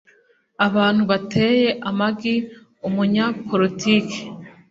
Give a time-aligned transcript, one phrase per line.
[0.67, 2.35] Abantu bateye amagi
[2.87, 4.19] umunyapolitiki.